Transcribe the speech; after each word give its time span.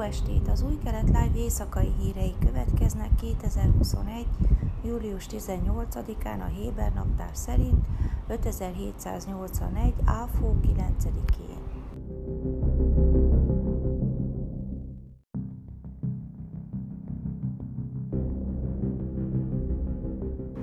Jó 0.00 0.06
estét! 0.06 0.48
Az 0.48 0.62
új 0.62 0.78
kelet 0.84 1.06
live 1.06 1.30
éjszakai 1.34 1.92
hírei 2.00 2.34
következnek 2.44 3.14
2021. 3.20 4.26
július 4.84 5.26
18-án 5.30 6.40
a 6.40 6.44
Héber 6.44 6.92
naptár 6.92 7.30
szerint 7.32 7.86
5781. 8.28 9.94
áfó 10.04 10.56
9-én. 10.62 11.58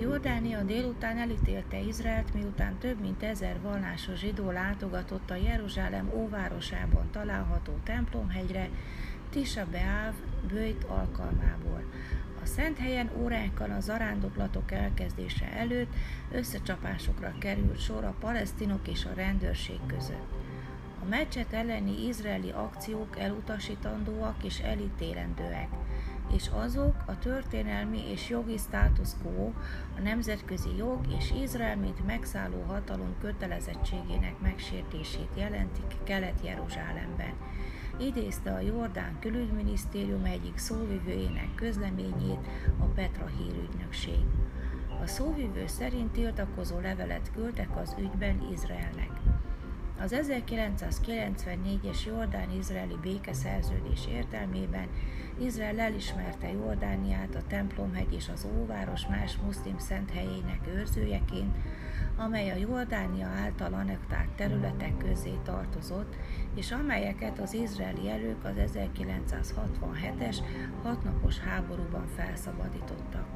Jordánia 0.00 0.62
délután 0.62 1.16
elítélte 1.16 1.80
Izraelt, 1.80 2.34
miután 2.34 2.78
több 2.78 3.00
mint 3.00 3.22
ezer 3.22 3.60
vallásos 3.62 4.18
zsidó 4.18 4.50
látogatott 4.50 5.30
a 5.30 5.34
Jeruzsálem 5.34 6.10
óvárosában 6.14 7.10
található 7.10 7.72
templomhegyre 7.84 8.68
Tisha 9.34 9.66
Beáv 9.66 10.14
bőjt 10.48 10.84
alkalmából. 10.84 11.82
A 12.42 12.46
szent 12.46 12.78
helyen 12.78 13.10
órákkal 13.22 13.70
a 13.70 13.80
zarándoklatok 13.80 14.72
elkezdése 14.72 15.52
előtt 15.52 15.92
összecsapásokra 16.32 17.34
került 17.38 17.80
sor 17.80 18.04
a 18.04 18.14
palesztinok 18.20 18.88
és 18.88 19.04
a 19.04 19.14
rendőrség 19.14 19.78
között. 19.86 20.32
A 21.02 21.08
meccset 21.08 21.52
elleni 21.52 22.06
izraeli 22.06 22.50
akciók 22.50 23.18
elutasítandóak 23.18 24.44
és 24.44 24.58
elítélendőek 24.58 25.68
és 26.32 26.50
azok 26.52 26.94
a 27.06 27.18
történelmi 27.18 28.10
és 28.10 28.28
jogi 28.28 28.56
status 28.56 29.08
quo, 29.22 29.52
a 29.96 30.00
nemzetközi 30.02 30.76
jog 30.76 31.00
és 31.18 31.32
Izrael, 31.42 31.76
mint 31.76 32.06
megszálló 32.06 32.62
hatalom 32.66 33.14
kötelezettségének 33.20 34.40
megsértését 34.40 35.30
jelentik 35.36 35.96
Kelet-Jeruzsálemben. 36.04 37.32
Idézte 37.98 38.52
a 38.52 38.60
Jordán 38.60 39.18
külügyminisztérium 39.20 40.24
egyik 40.24 40.58
szóvivőjének 40.58 41.54
közleményét 41.54 42.46
a 42.78 42.84
Petra 42.84 43.26
hírügynökség. 43.26 44.24
A 45.02 45.06
szóvivő 45.06 45.66
szerint 45.66 46.12
tiltakozó 46.12 46.80
levelet 46.80 47.30
küldtek 47.34 47.76
az 47.76 47.94
ügyben 47.98 48.48
Izraelnek. 48.52 49.10
Az 50.00 50.14
1994-es 50.28 52.06
Jordán-izraeli 52.06 52.96
békeszerződés 53.02 54.06
értelmében 54.10 54.88
Izrael 55.38 55.80
elismerte 55.80 56.52
Jordániát 56.52 57.34
a 57.34 57.46
templomhegy 57.48 58.12
és 58.12 58.28
az 58.28 58.46
óváros 58.58 59.06
más 59.06 59.36
muszlim 59.44 59.78
szent 59.78 60.10
helyének 60.10 60.60
őrzőjeként, 60.66 61.56
amely 62.16 62.50
a 62.50 62.56
Jordánia 62.56 63.26
által 63.26 63.74
annektált 63.74 64.28
területek 64.36 64.96
közé 64.96 65.38
tartozott, 65.44 66.16
és 66.54 66.72
amelyeket 66.72 67.38
az 67.38 67.54
izraeli 67.54 68.10
elők 68.10 68.44
az 68.44 68.54
1967-es 68.74 70.36
hatnapos 70.82 71.38
háborúban 71.38 72.06
felszabadítottak. 72.16 73.26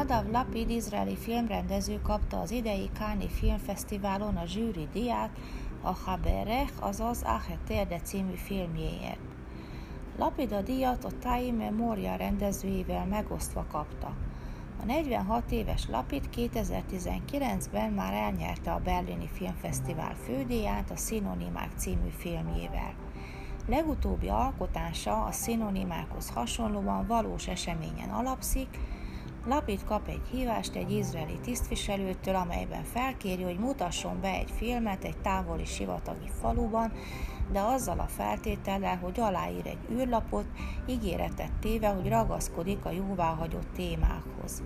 Nadav 0.00 0.30
Lapid 0.30 0.70
izraeli 0.70 1.16
filmrendező 1.16 2.00
kapta 2.02 2.40
az 2.40 2.50
idei 2.50 2.90
Káni 2.98 3.28
Filmfesztiválon 3.28 4.36
a 4.36 4.46
zsűri 4.46 4.88
diát 4.92 5.30
a 5.82 5.90
Haberech, 5.90 6.72
azaz 6.78 7.22
Aheter 7.22 8.02
című 8.02 8.34
filmjéért. 8.34 9.20
Lapid 10.18 10.52
a 10.52 10.62
díjat 10.62 11.04
a 11.04 11.10
Time 11.18 11.56
Memoria 11.56 12.16
rendezőjével 12.16 13.06
megosztva 13.06 13.64
kapta. 13.70 14.16
A 14.82 14.84
46 14.84 15.50
éves 15.50 15.86
Lapid 15.88 16.28
2019-ben 16.36 17.92
már 17.92 18.12
elnyerte 18.12 18.72
a 18.72 18.80
Berlini 18.84 19.28
Filmfesztivál 19.32 20.14
fődíját 20.14 20.90
a 20.90 20.96
Szinonimák 20.96 21.70
című 21.76 22.08
filmjével. 22.16 22.94
Legutóbbi 23.66 24.28
alkotása 24.28 25.24
a 25.24 25.32
szinonimákhoz 25.32 26.30
hasonlóan 26.30 27.06
valós 27.06 27.48
eseményen 27.48 28.08
alapszik, 28.10 28.78
Lapid 29.46 29.84
kap 29.84 30.08
egy 30.08 30.22
hívást 30.30 30.74
egy 30.74 30.90
izraeli 30.90 31.38
tisztviselőtől, 31.42 32.34
amelyben 32.34 32.84
felkéri, 32.84 33.42
hogy 33.42 33.58
mutasson 33.58 34.20
be 34.20 34.28
egy 34.28 34.50
filmet 34.56 35.04
egy 35.04 35.16
távoli 35.16 35.64
sivatagi 35.64 36.30
faluban, 36.40 36.92
de 37.52 37.60
azzal 37.60 37.98
a 37.98 38.06
feltétellel, 38.06 38.96
hogy 38.96 39.20
aláír 39.20 39.66
egy 39.66 39.78
űrlapot, 39.92 40.46
ígéretet 40.86 41.52
téve, 41.60 41.88
hogy 41.88 42.08
ragaszkodik 42.08 42.84
a 42.84 42.90
jóváhagyott 42.90 43.72
témákhoz. 43.74 44.62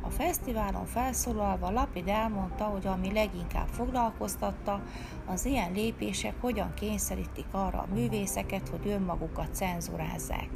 A 0.00 0.10
fesztiválon 0.10 0.86
felszólalva 0.86 1.70
Lapid 1.70 2.08
elmondta, 2.08 2.64
hogy 2.64 2.86
ami 2.86 3.12
leginkább 3.12 3.68
foglalkoztatta, 3.68 4.82
az 5.26 5.44
ilyen 5.44 5.72
lépések 5.72 6.34
hogyan 6.40 6.74
kényszerítik 6.74 7.46
arra 7.50 7.78
a 7.78 7.94
művészeket, 7.94 8.68
hogy 8.68 8.86
önmagukat 8.86 9.54
cenzurázzák. 9.54 10.48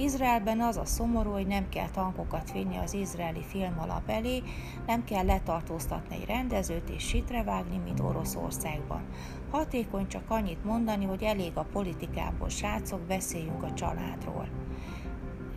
Izraelben 0.00 0.60
az 0.60 0.76
a 0.76 0.84
szomorú, 0.84 1.30
hogy 1.30 1.46
nem 1.46 1.68
kell 1.68 1.88
tankokat 1.88 2.52
vinni 2.52 2.76
az 2.76 2.94
izraeli 2.94 3.42
film 3.42 3.78
alap 3.78 4.08
elé, 4.10 4.42
nem 4.86 5.04
kell 5.04 5.24
letartóztatni 5.24 6.14
egy 6.14 6.26
rendezőt 6.26 6.88
és 6.88 7.02
sitrevágni, 7.02 7.78
mint 7.84 8.00
Oroszországban. 8.00 9.02
Hatékony 9.50 10.08
csak 10.08 10.22
annyit 10.28 10.64
mondani, 10.64 11.04
hogy 11.04 11.22
elég 11.22 11.52
a 11.54 11.66
politikából, 11.72 12.48
srácok, 12.48 13.00
beszéljünk 13.00 13.62
a 13.62 13.72
családról. 13.72 14.48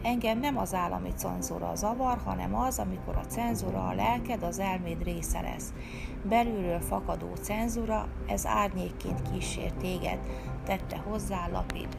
Engem 0.04 0.40
nem 0.40 0.58
az 0.58 0.74
állami 0.74 1.12
cenzúra 1.16 1.76
zavar, 1.76 2.18
hanem 2.26 2.56
az, 2.56 2.80
amikor 2.80 3.16
a 3.16 3.26
cenzúra 3.26 3.88
a 3.88 3.94
lelked, 3.94 4.44
az 4.44 4.60
elméd 4.60 5.04
része 5.04 5.42
lesz. 5.42 5.74
Belülről 6.24 6.80
fakadó 6.80 7.36
cenzúra, 7.42 8.08
ez 8.28 8.46
árnyékként 8.46 9.32
kísér 9.32 9.72
téged, 9.74 10.20
tette 10.64 10.98
hozzá 10.98 11.48
Lapid. 11.52 11.98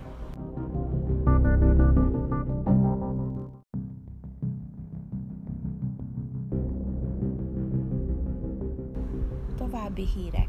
További 9.73 10.07
hírek. 10.15 10.49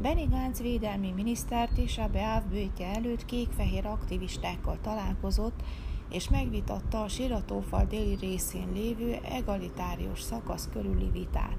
Benny 0.00 0.28
Gantz 0.28 0.60
védelmi 0.60 1.10
minisztert 1.10 1.78
és 1.78 1.98
a 1.98 2.08
Beáv 2.08 2.44
bőtje 2.44 2.86
előtt 2.86 3.24
kék-fehér 3.24 3.86
aktivistákkal 3.86 4.78
találkozott, 4.82 5.62
és 6.10 6.28
megvitatta 6.28 7.02
a 7.02 7.08
Siratófal 7.08 7.84
déli 7.84 8.16
részén 8.20 8.72
lévő 8.72 9.18
egalitárius 9.22 10.20
szakasz 10.20 10.68
körüli 10.72 11.10
vitát. 11.12 11.58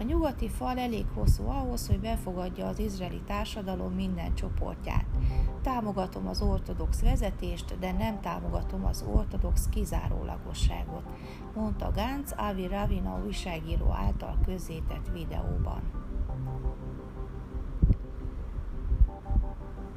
A 0.00 0.02
nyugati 0.02 0.48
fal 0.48 0.78
elég 0.78 1.06
hosszú 1.14 1.48
ahhoz, 1.48 1.86
hogy 1.86 2.00
befogadja 2.00 2.66
az 2.66 2.78
izraeli 2.78 3.20
társadalom 3.26 3.92
minden 3.92 4.34
csoportját. 4.34 5.04
Támogatom 5.62 6.28
az 6.28 6.42
ortodox 6.42 7.02
vezetést, 7.02 7.78
de 7.78 7.92
nem 7.92 8.20
támogatom 8.20 8.84
az 8.84 9.04
ortodox 9.12 9.68
kizárólagosságot, 9.68 11.02
mondta 11.54 11.90
Gánc 11.90 12.32
Avi 12.36 12.66
Ravina 12.66 13.22
újságíró 13.26 13.92
által 13.92 14.38
közzétett 14.44 15.08
videóban. 15.12 15.80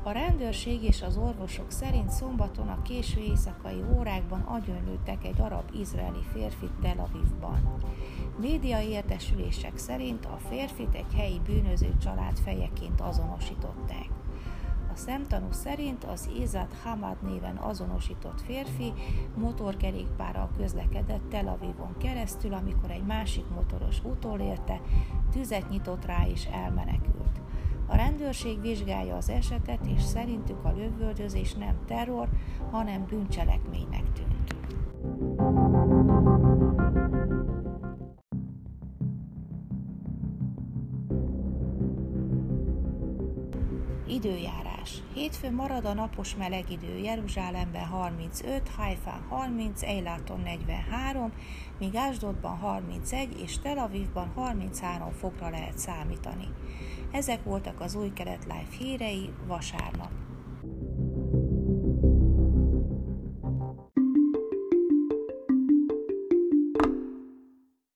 A 0.04 0.12
rendőrség 0.12 0.84
és 0.84 1.02
az 1.02 1.18
orvosok 1.18 1.72
szerint 1.72 2.10
szombaton 2.10 2.68
a 2.68 2.82
késő 2.82 3.20
éjszakai 3.20 3.84
órákban 3.98 4.42
agyonlőttek 4.42 5.26
egy 5.26 5.42
arab-izraeli 5.42 6.24
férfit 6.34 6.72
Tel 6.82 7.00
Avivban. 7.00 7.78
Média 8.40 8.82
értesülések 8.82 9.78
szerint 9.78 10.26
a 10.26 10.38
férfit 10.50 10.94
egy 10.94 11.14
helyi 11.16 11.42
bűnöző 11.46 11.98
család 11.98 12.40
fejeként 12.40 13.02
azonosították. 13.02 14.10
A 14.94 14.96
szemtanú 14.96 15.48
szerint 15.50 16.04
az 16.04 16.30
Izat 16.40 16.76
Hamad 16.84 17.16
néven 17.22 17.56
azonosított 17.56 18.42
férfi 18.42 18.94
motorkerékpárral 19.36 20.50
közlekedett 20.58 21.30
Tel 21.30 21.48
Avivon 21.48 21.98
keresztül, 21.98 22.54
amikor 22.54 22.92
egy 22.92 23.06
másik 23.06 23.46
motoros 23.56 24.04
utolérte, 24.04 24.82
tüzet 25.32 25.70
nyitott 25.70 26.06
rá 26.06 26.28
és 26.28 26.46
elmenekült. 26.46 27.42
A 27.88 27.96
rendőrség 27.96 28.62
vizsgálja 28.62 29.16
az 29.16 29.30
esetet, 29.30 29.86
és 29.96 30.02
szerintük 30.02 30.64
a 30.64 30.74
lövöldözés 30.76 31.54
nem 31.54 31.76
terror, 31.86 32.30
hanem 32.72 33.06
bűncselekménynek 33.06 34.04
tűnt. 34.12 34.56
Időjárás. 44.14 45.04
Hétfő 45.14 45.52
marad 45.52 45.86
a 45.86 45.94
napos 45.94 46.36
meleg 46.36 46.72
idő, 46.72 46.98
Jeruzsálemben 46.98 47.86
35, 47.86 48.70
Haifán 48.76 49.22
30, 49.30 49.84
Eiláton 49.84 50.40
43, 50.40 51.32
míg 51.80 51.96
Ásdodban 51.96 52.58
31 52.58 53.40
és 53.42 53.60
Tel 53.60 53.78
Avivban 53.78 54.32
33 54.36 55.12
fokra 55.12 55.50
lehet 55.50 55.78
számítani. 55.78 56.48
Ezek 57.12 57.44
voltak 57.44 57.80
az 57.80 57.96
új 57.96 58.14
kelet 58.14 58.44
live 58.44 58.68
hírei 58.80 59.30
vasárnap. 59.48 60.23